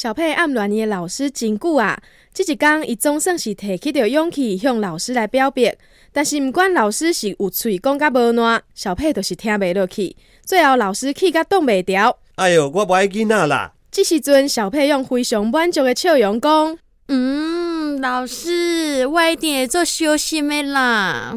[0.00, 2.00] 小佩暗恋伊的老师真久啊，
[2.32, 5.76] 即一天伊总算是提起着勇气向老师来表白，
[6.10, 12.16] 但是毋管老师是有嘴讲甲无烂，小佩就是听袂落去，最后老师气甲冻袂调。
[12.36, 13.72] 哎哟，我不爱囡仔啦！
[13.90, 16.78] 即时阵，小佩用非常满足的笑容讲
[17.08, 21.36] ：“嗯，老师，我一定会做小心的啦。”